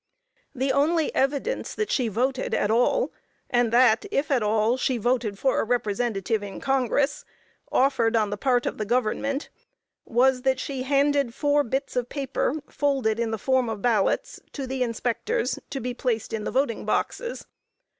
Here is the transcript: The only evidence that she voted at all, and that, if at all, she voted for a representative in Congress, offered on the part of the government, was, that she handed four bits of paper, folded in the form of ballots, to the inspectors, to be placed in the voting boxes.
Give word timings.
The 0.55 0.71
only 0.71 1.13
evidence 1.13 1.75
that 1.75 1.91
she 1.91 2.07
voted 2.07 2.55
at 2.55 2.71
all, 2.71 3.11
and 3.51 3.71
that, 3.71 4.03
if 4.09 4.31
at 4.31 4.41
all, 4.41 4.75
she 4.75 4.97
voted 4.97 5.37
for 5.37 5.59
a 5.59 5.63
representative 5.63 6.41
in 6.41 6.59
Congress, 6.59 7.23
offered 7.71 8.15
on 8.15 8.31
the 8.31 8.35
part 8.37 8.65
of 8.65 8.79
the 8.79 8.85
government, 8.85 9.49
was, 10.03 10.41
that 10.41 10.59
she 10.59 10.81
handed 10.81 11.35
four 11.35 11.63
bits 11.63 11.95
of 11.95 12.09
paper, 12.09 12.63
folded 12.67 13.19
in 13.19 13.29
the 13.29 13.37
form 13.37 13.69
of 13.69 13.83
ballots, 13.83 14.39
to 14.53 14.65
the 14.65 14.81
inspectors, 14.81 15.59
to 15.69 15.79
be 15.79 15.93
placed 15.93 16.33
in 16.33 16.45
the 16.45 16.51
voting 16.51 16.83
boxes. 16.83 17.45